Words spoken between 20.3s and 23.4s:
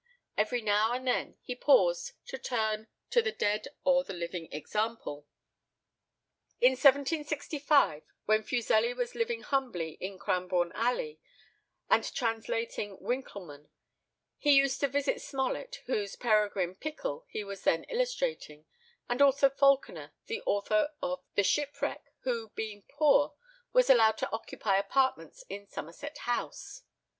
author of The Shipwreck, who, being poor,